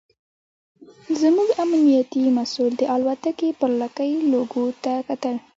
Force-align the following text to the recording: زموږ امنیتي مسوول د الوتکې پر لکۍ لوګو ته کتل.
زموږ 1.21 1.49
امنیتي 1.63 2.23
مسوول 2.37 2.73
د 2.77 2.83
الوتکې 2.95 3.49
پر 3.59 3.69
لکۍ 3.81 4.11
لوګو 4.31 4.65
ته 4.83 4.93
کتل. 5.07 5.35